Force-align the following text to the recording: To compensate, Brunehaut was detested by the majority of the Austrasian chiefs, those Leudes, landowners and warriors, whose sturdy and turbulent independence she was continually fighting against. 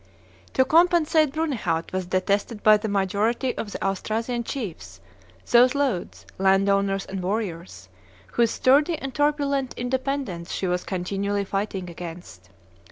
To 0.53 0.65
compensate, 0.65 1.31
Brunehaut 1.31 1.93
was 1.93 2.07
detested 2.07 2.63
by 2.63 2.77
the 2.77 2.87
majority 2.89 3.55
of 3.55 3.71
the 3.71 3.85
Austrasian 3.85 4.43
chiefs, 4.43 4.99
those 5.51 5.75
Leudes, 5.75 6.25
landowners 6.39 7.05
and 7.05 7.21
warriors, 7.21 7.87
whose 8.31 8.49
sturdy 8.49 8.97
and 8.97 9.13
turbulent 9.13 9.75
independence 9.77 10.51
she 10.51 10.65
was 10.65 10.83
continually 10.83 11.45
fighting 11.45 11.87
against. 11.87 12.49